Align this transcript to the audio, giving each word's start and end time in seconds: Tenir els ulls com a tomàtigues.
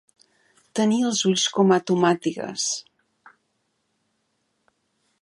Tenir 0.79 0.97
els 1.09 1.21
ulls 1.33 1.43
com 1.59 1.75
a 1.77 1.79
tomàtigues. 1.91 2.65